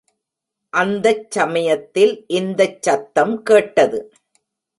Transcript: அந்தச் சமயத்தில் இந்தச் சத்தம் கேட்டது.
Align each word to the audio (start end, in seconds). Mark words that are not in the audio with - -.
அந்தச் 0.73 1.31
சமயத்தில் 1.31 2.25
இந்தச் 2.33 2.81
சத்தம் 2.81 3.43
கேட்டது. 3.43 3.99